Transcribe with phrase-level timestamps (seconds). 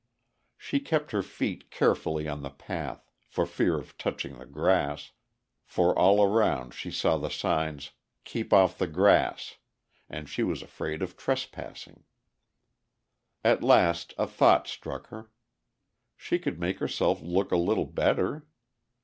[0.57, 5.11] She kept her feet carefully on the path, for fear of touching the grass,
[5.63, 7.91] for all around she saw the signs,
[8.23, 9.57] "Keep off the grass,"
[10.09, 12.03] and she was afraid of trespassing.
[13.43, 15.29] At last a thought struck her.
[16.17, 18.47] She could make herself look a little better!